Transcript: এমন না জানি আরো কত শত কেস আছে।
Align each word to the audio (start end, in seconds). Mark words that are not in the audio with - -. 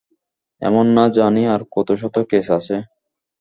এমন 0.61 0.85
না 0.97 1.05
জানি 1.17 1.41
আরো 1.53 1.65
কত 1.75 1.89
শত 2.01 2.15
কেস 2.31 2.47
আছে। 2.57 2.75